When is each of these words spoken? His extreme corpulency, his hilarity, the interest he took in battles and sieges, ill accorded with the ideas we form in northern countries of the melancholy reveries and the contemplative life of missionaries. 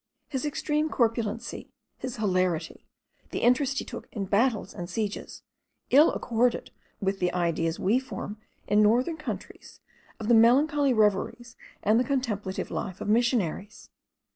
His 0.29 0.45
extreme 0.47 0.89
corpulency, 0.89 1.69
his 1.99 2.15
hilarity, 2.17 2.87
the 3.29 3.43
interest 3.43 3.77
he 3.77 3.85
took 3.85 4.07
in 4.11 4.25
battles 4.25 4.73
and 4.73 4.89
sieges, 4.89 5.43
ill 5.91 6.11
accorded 6.13 6.71
with 6.99 7.19
the 7.19 7.31
ideas 7.35 7.77
we 7.79 7.99
form 7.99 8.39
in 8.67 8.81
northern 8.81 9.17
countries 9.17 9.79
of 10.19 10.27
the 10.27 10.33
melancholy 10.33 10.91
reveries 10.91 11.55
and 11.83 11.99
the 11.99 12.03
contemplative 12.03 12.71
life 12.71 12.99
of 12.99 13.09
missionaries. 13.09 13.89